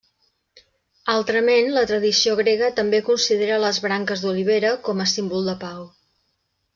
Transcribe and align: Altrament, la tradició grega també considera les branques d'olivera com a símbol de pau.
Altrament, 1.15 1.67
la 1.75 1.83
tradició 1.91 2.33
grega 2.41 2.69
també 2.81 3.01
considera 3.11 3.59
les 3.65 3.81
branques 3.87 4.25
d'olivera 4.27 4.73
com 4.89 5.05
a 5.05 5.11
símbol 5.17 5.51
de 5.51 5.55
pau. 5.65 5.85